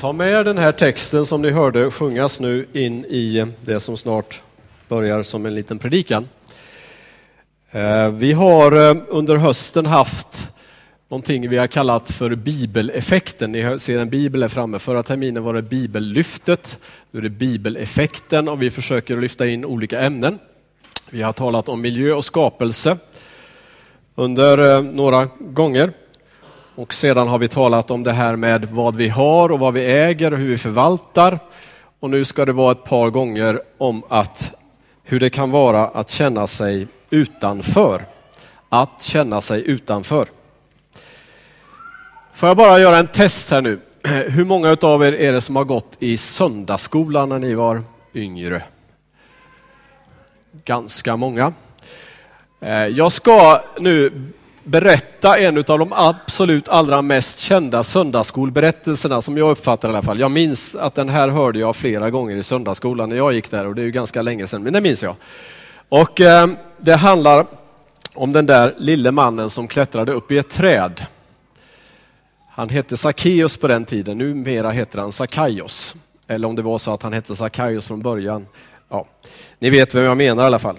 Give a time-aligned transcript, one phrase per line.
[0.00, 4.42] Ta med den här texten som ni hörde sjungas nu in i det som snart
[4.88, 6.28] börjar som en liten predikan.
[7.70, 10.50] Eh, vi har eh, under hösten haft
[11.08, 13.52] någonting vi har kallat för bibeleffekten.
[13.52, 14.78] Ni ser en bibel här framme.
[14.78, 16.78] Förra terminen var det bibellyftet.
[17.10, 20.38] Nu är det bibeleffekten och vi försöker lyfta in olika ämnen.
[21.10, 22.96] Vi har talat om miljö och skapelse
[24.14, 25.92] under eh, några gånger.
[26.78, 29.86] Och sedan har vi talat om det här med vad vi har och vad vi
[29.86, 31.38] äger och hur vi förvaltar.
[32.00, 34.52] Och nu ska det vara ett par gånger om att
[35.04, 38.06] hur det kan vara att känna sig utanför.
[38.68, 40.28] Att känna sig utanför.
[42.32, 43.80] Får jag bara göra en test här nu.
[44.28, 47.82] Hur många av er är det som har gått i söndagsskolan när ni var
[48.14, 48.62] yngre?
[50.64, 51.52] Ganska många.
[52.60, 54.12] Eh, jag ska nu
[54.68, 60.20] berätta en av de absolut allra mest kända söndagsskolberättelserna som jag uppfattar i alla fall.
[60.20, 63.66] Jag minns att den här hörde jag flera gånger i söndagsskolan när jag gick där
[63.66, 65.16] och det är ju ganska länge sedan, men det minns jag.
[65.88, 67.46] Och eh, det handlar
[68.14, 71.06] om den där lille mannen som klättrade upp i ett träd.
[72.50, 75.94] Han hette Sackeus på den tiden, numera heter han Sackaios.
[76.26, 78.46] Eller om det var så att han hette Sackaios från början.
[78.88, 79.06] Ja,
[79.58, 80.78] ni vet vem jag menar i alla fall.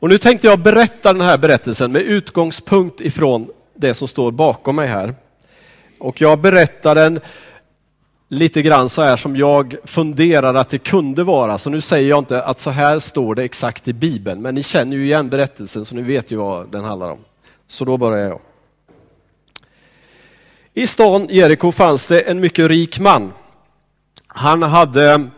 [0.00, 4.76] Och nu tänkte jag berätta den här berättelsen med utgångspunkt ifrån det som står bakom
[4.76, 5.14] mig här.
[5.98, 7.20] Och jag berättar den
[8.28, 11.58] lite grann så här som jag funderar att det kunde vara.
[11.58, 14.62] Så nu säger jag inte att så här står det exakt i Bibeln, men ni
[14.62, 17.18] känner ju igen berättelsen så ni vet ju vad den handlar om.
[17.68, 18.40] Så då börjar jag.
[20.74, 23.32] I stan Jeriko fanns det en mycket rik man.
[24.26, 25.28] Han hade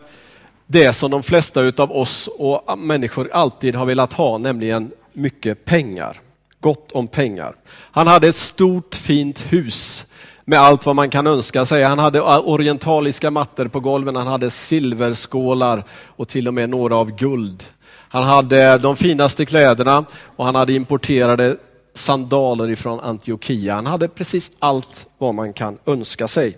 [0.73, 6.19] det som de flesta av oss och människor alltid har velat ha, nämligen mycket pengar.
[6.59, 7.55] Gott om pengar.
[7.91, 10.05] Han hade ett stort fint hus
[10.45, 11.83] med allt vad man kan önska sig.
[11.83, 17.11] Han hade orientaliska mattor på golven, han hade silverskålar och till och med några av
[17.11, 17.63] guld.
[18.09, 20.05] Han hade de finaste kläderna
[20.35, 21.57] och han hade importerade
[21.93, 23.75] sandaler ifrån Antiochia.
[23.75, 26.57] Han hade precis allt vad man kan önska sig.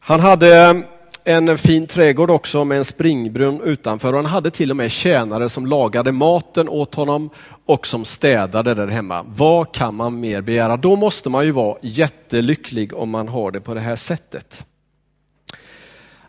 [0.00, 0.82] Han hade
[1.24, 5.48] en fin trädgård också med en springbrunn utanför och han hade till och med tjänare
[5.48, 7.30] som lagade maten åt honom
[7.66, 9.24] och som städade där hemma.
[9.36, 10.76] Vad kan man mer begära?
[10.76, 14.64] Då måste man ju vara jättelycklig om man har det på det här sättet.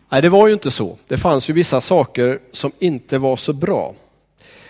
[0.09, 0.97] Nej, det var ju inte så.
[1.07, 3.95] Det fanns ju vissa saker som inte var så bra.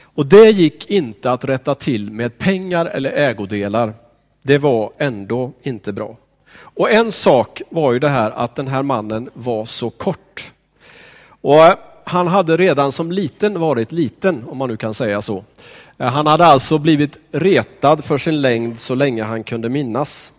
[0.03, 3.93] Och det gick inte att rätta till med pengar eller ägodelar.
[4.41, 6.17] Det var ändå inte bra.
[6.55, 10.51] Och en sak var ju det här att den här mannen var så kort.
[11.41, 15.43] Och eh, han hade redan som liten varit liten, om man nu kan säga så.
[15.97, 20.33] Eh, han hade alltså blivit retad för sin längd så länge han kunde minnas.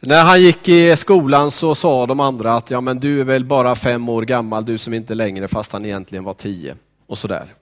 [0.00, 3.44] När han gick i skolan så sa de andra att ja, men du är väl
[3.44, 6.76] bara fem år gammal, du som inte längre, fast han egentligen var tio.
[7.06, 7.54] Och sådär.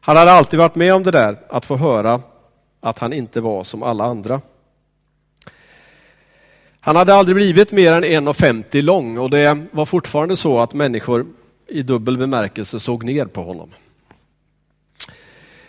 [0.00, 2.20] Han hade alltid varit med om det där, att få höra
[2.80, 4.40] att han inte var som alla andra.
[6.80, 11.26] Han hade aldrig blivit mer än 1,50 lång och det var fortfarande så att människor
[11.68, 13.70] i dubbel bemärkelse såg ner på honom.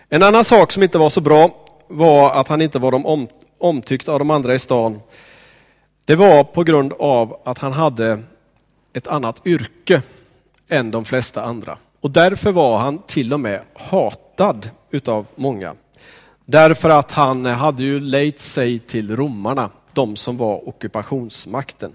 [0.09, 1.55] En annan sak som inte var så bra
[1.87, 3.27] var att han inte var de
[3.57, 4.99] omtyckt av de andra i stan.
[6.05, 8.19] Det var på grund av att han hade
[8.93, 10.01] ett annat yrke
[10.69, 11.77] än de flesta andra.
[12.01, 15.75] Och därför var han till och med hatad utav många.
[16.45, 21.93] Därför att han hade ju lejt sig till romarna de som var ockupationsmakten.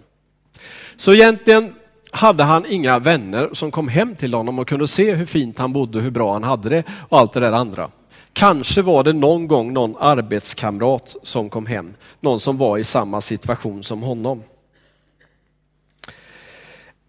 [0.96, 1.74] Så egentligen
[2.10, 5.72] hade han inga vänner som kom hem till honom och kunde se hur fint han
[5.72, 7.90] bodde, hur bra han hade det och allt det där andra.
[8.32, 13.20] Kanske var det någon gång någon arbetskamrat som kom hem, någon som var i samma
[13.20, 14.42] situation som honom.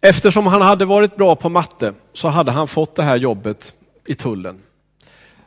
[0.01, 3.73] Eftersom han hade varit bra på matte så hade han fått det här jobbet
[4.05, 4.61] i tullen.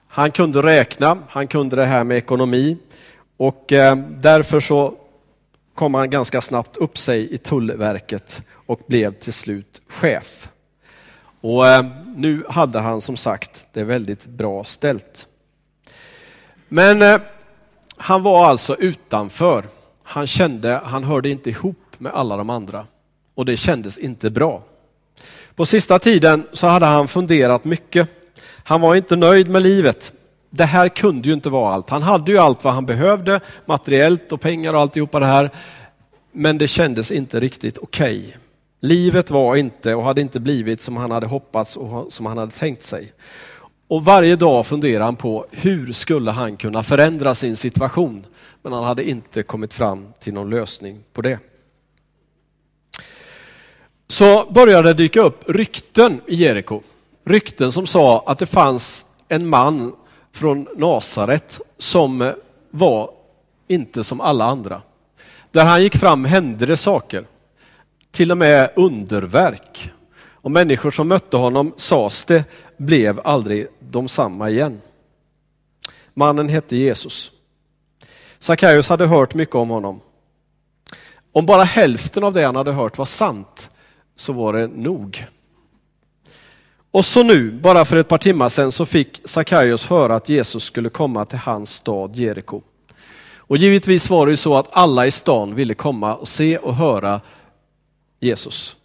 [0.08, 2.76] Han kunde räkna, han kunde det här med ekonomi
[3.36, 4.94] och eh, därför så
[5.80, 10.48] kom han ganska snabbt upp sig i Tullverket och blev till slut chef.
[11.40, 11.86] Och eh,
[12.16, 15.28] nu hade han som sagt det väldigt bra ställt.
[16.68, 17.20] Men eh,
[17.96, 19.68] han var alltså utanför.
[20.02, 22.86] Han kände, han hörde inte ihop med alla de andra
[23.34, 24.62] och det kändes inte bra.
[25.54, 28.08] På sista tiden så hade han funderat mycket.
[28.64, 30.12] Han var inte nöjd med livet
[30.50, 31.90] det här kunde ju inte vara allt.
[31.90, 35.50] Han hade ju allt vad han behövde, materiellt och pengar och alltihopa det här.
[36.32, 38.18] Men det kändes inte riktigt okej.
[38.18, 38.32] Okay.
[38.80, 42.52] Livet var inte och hade inte blivit som han hade hoppats och som han hade
[42.52, 43.12] tänkt sig.
[43.88, 48.26] Och varje dag funderade han på hur skulle han kunna förändra sin situation?
[48.62, 51.38] Men han hade inte kommit fram till någon lösning på det.
[54.10, 56.82] så började det dyka upp rykten i Jeriko.
[57.24, 59.92] Rykten som sa att det fanns en man
[60.32, 62.32] från Nasaret som eh,
[62.70, 63.10] var
[63.68, 64.82] inte som alla andra.
[65.50, 67.26] Där han gick fram hände det saker,
[68.10, 69.92] till och med underverk.
[70.42, 72.44] Och människor som mötte honom, sades det,
[72.76, 74.80] blev aldrig de samma igen.
[76.14, 77.32] Mannen hette Jesus.
[78.38, 80.00] Sackaios hade hört mycket om honom.
[81.32, 83.70] Om bara hälften av det han hade hört var sant,
[84.16, 85.26] så var det nog.
[86.90, 90.64] Och så nu, bara för ett par timmar sedan, så fick Sackaios höra att Jesus
[90.64, 92.62] skulle komma till hans stad Jeriko.
[93.36, 96.74] Och givetvis var det ju så att alla i stan ville komma och se och
[96.74, 97.20] höra
[98.20, 98.76] Jesus.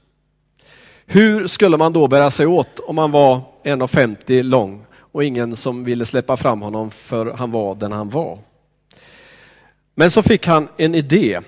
[1.06, 5.84] Hur skulle man då bära sig åt om man var 1,50 lång och ingen som
[5.84, 8.40] ville släppa fram honom för han var den han var?
[9.96, 11.40] Men så fick han en idé.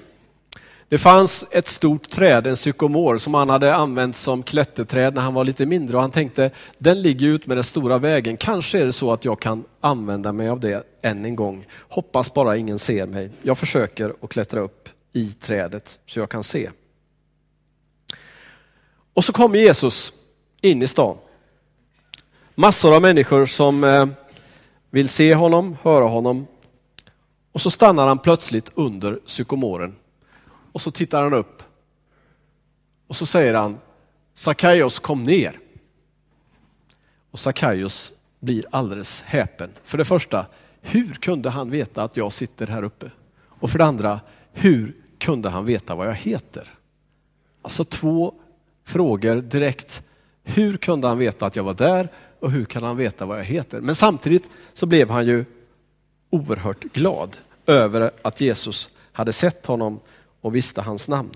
[0.90, 5.34] Det fanns ett stort träd, en sykomor, som han hade använt som klätterträd när han
[5.34, 8.38] var lite mindre och han tänkte, den ligger ut med den stora vägen.
[8.38, 11.66] Kanske är det så att jag kan använda mig av det än en gång.
[11.90, 13.30] Hoppas bara ingen ser mig.
[13.42, 16.70] Jag försöker att klättra upp i trädet så jag kan se.
[19.14, 20.14] Och så kommer Jesus
[20.62, 21.18] in i stan.
[22.56, 24.06] Massor av människor som eh,
[24.90, 26.48] vill se honom, höra honom.
[27.52, 29.96] Och så stannar han plötsligt under sykomoren
[30.78, 31.64] och så tittar han upp
[33.08, 33.78] och så säger han
[34.34, 35.60] Sackaios kom ner.
[37.32, 39.70] Och Sackaios blir alldeles häpen.
[39.84, 40.46] För det första,
[40.82, 43.12] hur kunde han veta att jag sitter här uppe?
[43.48, 44.20] Och för det andra,
[44.54, 46.74] hur kunde han veta vad jag heter?
[47.62, 48.34] Alltså två
[48.84, 50.02] frågor direkt.
[50.44, 52.10] Hur kunde han veta att jag var där
[52.40, 53.82] och hur kan han veta vad jag heter?
[53.82, 55.46] Men samtidigt så blev han ju
[56.30, 60.00] oerhört glad över att Jesus hade sett honom
[60.48, 61.32] och visste hans namn.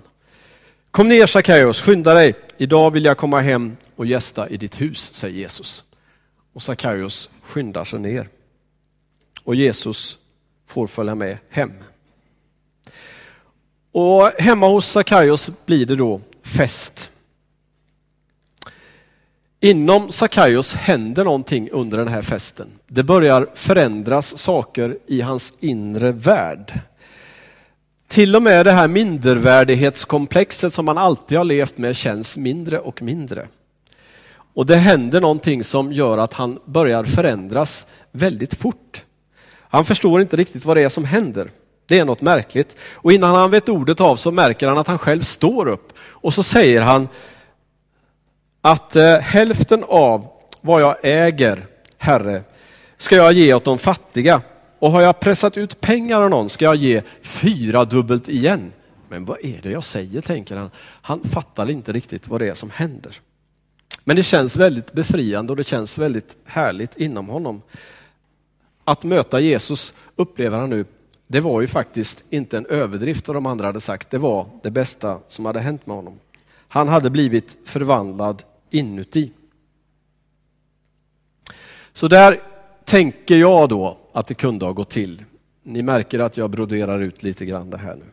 [0.91, 2.35] Kom ner Sackaios, skynda dig.
[2.57, 5.83] Idag vill jag komma hem och gästa i ditt hus, säger Jesus.
[6.53, 8.29] Och Sackaios skyndar sig ner.
[9.43, 10.17] Och Jesus
[10.67, 11.71] får följa med hem.
[13.91, 17.11] Och hemma hos Sackaios blir det då fest.
[19.59, 22.67] Inom Sackaios händer någonting under den här festen.
[22.87, 26.79] Det börjar förändras saker i hans inre värld.
[28.11, 33.01] Till och med det här mindervärdighetskomplexet som man alltid har levt med känns mindre och
[33.01, 33.47] mindre.
[34.53, 39.03] Och det händer någonting som gör att han börjar förändras väldigt fort.
[39.59, 41.51] Han förstår inte riktigt vad det är som händer.
[41.87, 42.77] Det är något märkligt.
[42.93, 45.93] Och innan han vet ordet av så märker han att han själv står upp.
[45.99, 47.07] Och så säger han
[48.61, 50.27] att eh, hälften av
[50.61, 51.65] vad jag äger,
[51.97, 52.43] Herre,
[52.97, 54.41] ska jag ge åt de fattiga.
[54.81, 58.73] Och har jag pressat ut pengar av någon ska jag ge fyra dubbelt igen.
[59.09, 60.69] Men vad är det jag säger, tänker han.
[61.01, 63.19] Han fattar inte riktigt vad det är som händer.
[64.03, 67.61] Men det känns väldigt befriande och det känns väldigt härligt inom honom.
[68.83, 70.85] Att möta Jesus upplever han nu,
[71.27, 74.71] det var ju faktiskt inte en överdrift vad de andra hade sagt, det var det
[74.71, 76.19] bästa som hade hänt med honom.
[76.67, 79.31] Han hade blivit förvandlad inuti.
[81.93, 82.41] Så där
[82.85, 85.23] tänker jag då att det kunde ha gått till.
[85.63, 88.05] Ni märker att jag broderar ut lite grann det här nu.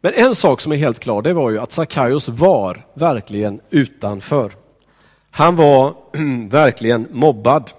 [0.00, 4.52] Men en sak som är helt klar, det var ju att Sackaios var verkligen utanför.
[5.30, 5.94] Han var
[6.48, 7.70] verkligen mobbad.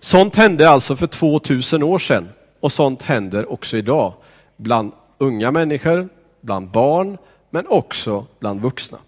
[0.00, 2.28] Sånt hände alltså för 2000 år sedan
[2.60, 4.14] och sånt händer också idag
[4.56, 6.08] bland unga människor,
[6.40, 7.18] bland barn,
[7.50, 8.98] men också bland vuxna.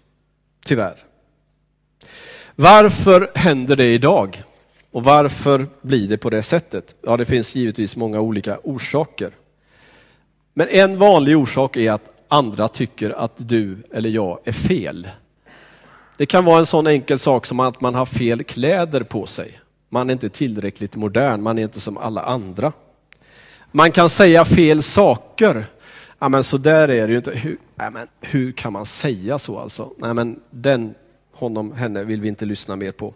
[0.65, 1.03] Tyvärr.
[2.55, 4.43] Varför händer det idag?
[4.97, 6.95] Och varför blir det på det sättet?
[7.01, 9.31] Ja, det finns givetvis många olika orsaker.
[10.53, 15.07] Men en vanlig orsak är att andra tycker att du eller jag är fel.
[16.17, 19.59] Det kan vara en sån enkel sak som att man har fel kläder på sig.
[19.89, 22.73] Man är inte tillräckligt modern, man är inte som alla andra.
[23.71, 25.65] Man kan säga fel saker.
[26.19, 27.31] Ja, men så där är det ju inte.
[27.31, 29.93] Hur, ja, men hur kan man säga så alltså?
[29.97, 30.95] Nej, men den,
[31.33, 33.13] honom, henne vill vi inte lyssna mer på.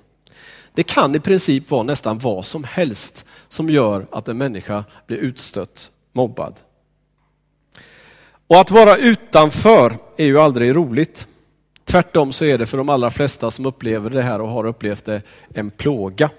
[0.74, 5.18] Det kan i princip vara nästan vad som helst som gör att en människa blir
[5.18, 6.56] utstött, mobbad.
[8.48, 11.28] Och att vara utanför är ju aldrig roligt.
[11.86, 15.06] Tvärtom så är det för de allra flesta som upplever det här och har upplevt
[15.06, 15.22] det
[15.54, 16.30] en plåga.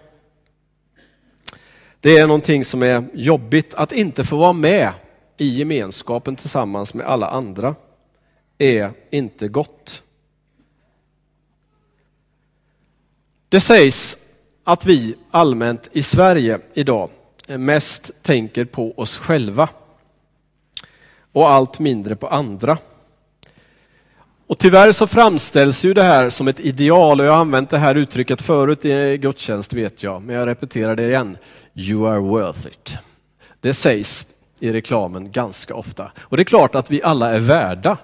[2.01, 3.75] Det är någonting som är jobbigt.
[3.75, 4.93] Att inte få vara med
[5.37, 7.75] i gemenskapen tillsammans med alla andra
[8.59, 10.03] är inte gott.
[13.53, 14.17] Det sägs
[14.65, 17.11] att vi allmänt i Sverige idag
[17.47, 19.69] mest tänker på oss själva
[21.33, 22.79] och allt mindre på andra.
[24.47, 27.79] Och tyvärr så framställs ju det här som ett ideal och jag har använt det
[27.79, 31.39] här uttrycket förut i gudstjänst vet jag, men jag repeterar det igen.
[31.75, 32.99] You are worth it.
[33.61, 34.27] Det sägs
[34.61, 36.13] i reklamen ganska ofta.
[36.19, 37.99] Och det är klart att vi alla är värda.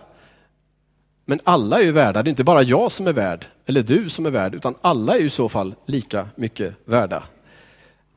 [1.31, 4.11] Men alla är ju värda, det är inte bara jag som är värd, eller du
[4.11, 7.25] som är värd, utan alla är i så fall lika mycket värda.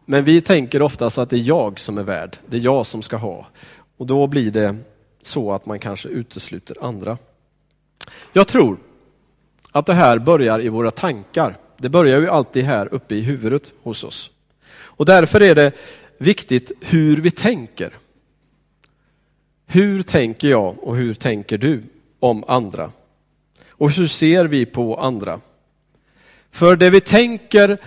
[0.06, 3.02] Men vi tänker oftast att det är jag som är värd, det är jag som
[3.02, 3.48] ska ha.
[3.98, 4.76] Och då blir det
[5.22, 7.18] så att man kanske utesluter andra.
[8.34, 8.78] Jag tror
[9.72, 11.58] att det här börjar i våra tankar.
[11.78, 14.32] Det börjar ju alltid här uppe i huvudet hos oss.
[14.74, 15.72] Och därför är det
[16.18, 17.98] viktigt hur vi tänker.
[19.66, 21.84] Hur tänker jag och hur tänker du
[22.20, 22.92] om andra?
[23.82, 25.42] Och hur ser vi på andra?
[26.52, 27.78] För det vi tänker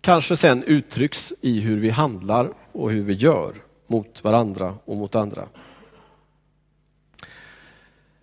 [0.00, 3.54] kanske sen uttrycks i hur vi handlar och hur vi gör
[3.86, 5.46] mot varandra och mot andra.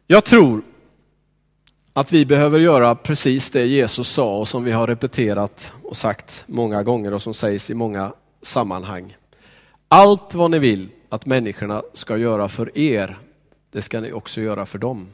[0.08, 0.62] Jag tror
[1.94, 6.44] att vi behöver göra precis det Jesus sa och som vi har repeterat och sagt
[6.46, 9.18] många gånger och som sägs i många sammanhang.
[9.88, 13.18] Allt vad ni vill att människorna ska göra för er,
[13.72, 15.08] det ska ni också göra för dem.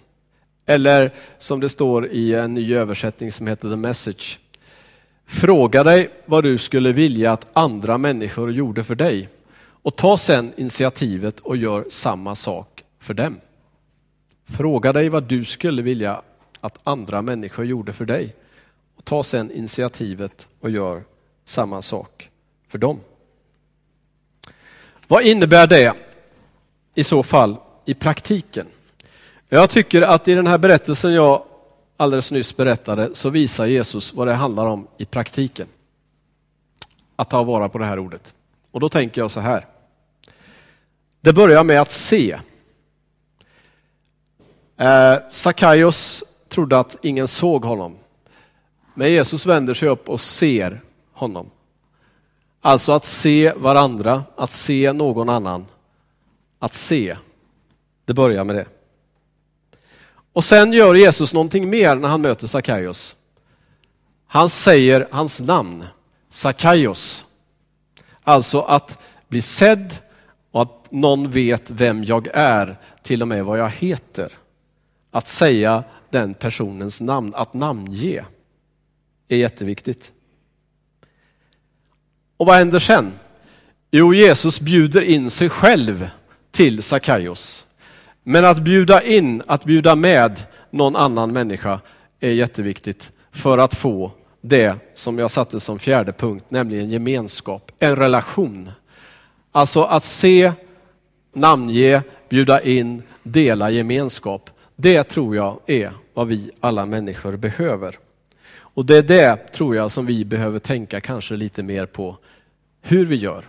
[0.65, 4.39] Eller som det står i en ny översättning som heter The Message.
[5.25, 10.53] Fråga dig vad du skulle vilja att andra människor gjorde för dig och ta sen
[10.57, 13.39] initiativet och gör samma sak för dem.
[14.45, 16.21] Fråga dig vad du skulle vilja
[16.59, 18.35] att andra människor gjorde för dig
[18.95, 21.03] och ta sen initiativet och gör
[21.43, 22.29] samma sak
[22.67, 22.99] för dem.
[25.07, 25.93] Vad innebär det
[26.95, 27.55] i så fall
[27.85, 28.67] i praktiken?
[29.49, 31.43] Jag tycker att i den här berättelsen jag
[31.97, 35.67] alldeles nyss berättade så visar Jesus vad det handlar om i praktiken.
[37.15, 38.33] Att ta vara på det här ordet.
[38.71, 39.65] Och då tänker jag så här.
[41.21, 42.39] Det börjar med att se.
[44.77, 47.95] Eh, Sackaios trodde att ingen såg honom.
[48.93, 50.81] Men Jesus vänder sig upp och ser
[51.13, 51.49] honom.
[52.61, 55.65] Alltså att se varandra, att se någon annan.
[56.59, 57.17] Att se.
[58.05, 58.65] Det börjar med det.
[60.35, 63.15] Och sen gör Jesus någonting mer när han möter Sackaios.
[64.27, 65.83] Han säger hans namn,
[66.29, 67.25] Sackaios.
[68.23, 69.97] Alltså att bli sedd
[70.51, 74.31] och att någon vet vem jag är, till och med vad jag heter.
[75.11, 78.25] Att säga den personens namn, att namnge,
[79.27, 80.11] är jätteviktigt.
[82.37, 83.13] Och vad händer sen?
[83.91, 86.09] Jo, Jesus bjuder in sig själv
[86.51, 87.64] till Sackaios.
[88.27, 90.39] Men att bjuda in, att bjuda med
[90.69, 91.79] någon annan människa
[92.19, 97.95] är jätteviktigt för att få det som jag satte som fjärde punkt, nämligen gemenskap, en
[97.95, 98.71] relation.
[99.51, 100.51] Alltså att se,
[101.33, 104.49] namnge, bjuda in, dela gemenskap.
[104.75, 107.97] Det tror jag är vad vi alla människor behöver.
[108.57, 112.17] Och det är det, tror jag, som vi behöver tänka kanske lite mer på
[112.81, 113.45] hur vi gör.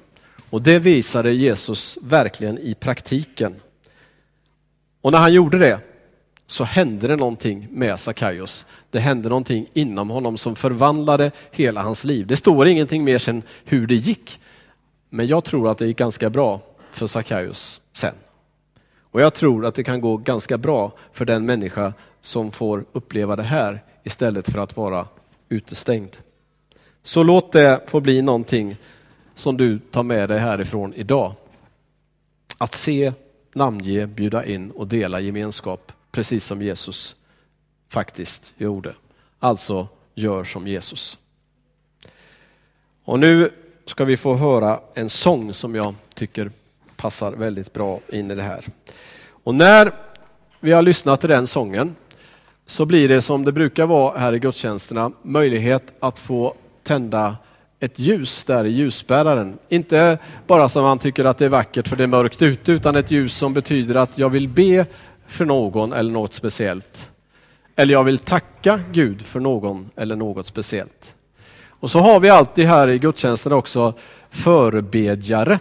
[0.51, 3.55] Och det visade Jesus verkligen i praktiken.
[5.07, 5.81] Och när han gjorde det
[6.47, 8.67] så hände det någonting med Sackaios.
[8.91, 12.27] Det hände någonting inom honom som förvandlade hela hans liv.
[12.27, 14.41] Det står ingenting mer sen hur det gick.
[15.11, 16.61] Men jag tror att det gick ganska bra
[16.93, 18.15] för Sackaios sen.
[19.01, 23.37] Och jag tror att det kan gå ganska bra för den människa som får uppleva
[23.37, 25.07] det här istället för att vara
[25.49, 26.17] utestängd.
[27.03, 28.77] Så låt det få bli någonting
[29.35, 31.33] som du tar med dig härifrån idag.
[32.59, 33.13] Att se,
[33.57, 37.17] namnge, bjuda in och dela gemenskap, precis som Jesus
[37.89, 38.95] faktiskt gjorde.
[39.39, 41.19] Alltså, gör som Jesus.
[43.05, 43.51] Och nu
[43.87, 46.51] ska vi få höra en sång som jag tycker
[46.97, 48.65] passar väldigt bra in i det här.
[49.29, 49.93] Och när
[50.61, 51.97] vi har lyssnat till den sången
[52.67, 57.37] så blir det som det brukar vara här i gudstjänsterna, möjlighet att få tända
[57.81, 59.59] ett ljus där i ljusbäraren.
[59.69, 62.97] Inte bara som man tycker att det är vackert för det är mörkt ute, utan
[62.97, 64.87] ett ljus som betyder att jag vill be
[65.27, 67.11] för någon eller något speciellt.
[67.77, 71.15] Eller jag vill tacka Gud för någon eller något speciellt.
[71.69, 73.95] Och så har vi alltid här i gudstjänsten också
[74.31, 75.59] förebedjare,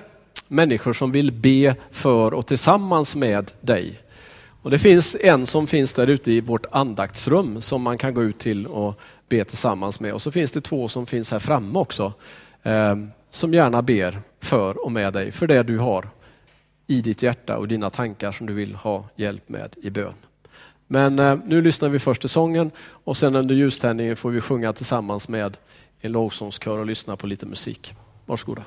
[0.47, 3.99] människor som vill be för och tillsammans med dig.
[4.65, 8.23] Och Det finns en som finns där ute i vårt andaktsrum som man kan gå
[8.23, 10.13] ut till och be tillsammans med.
[10.13, 12.13] Och så finns det två som finns här framme också
[12.63, 12.95] eh,
[13.29, 16.09] som gärna ber för och med dig för det du har
[16.87, 20.13] i ditt hjärta och dina tankar som du vill ha hjälp med i bön.
[20.87, 24.73] Men eh, nu lyssnar vi först till sången och sen under ljuständningen får vi sjunga
[24.73, 25.57] tillsammans med
[25.99, 27.93] en lovsångskör och lyssna på lite musik.
[28.25, 28.63] Varsågoda.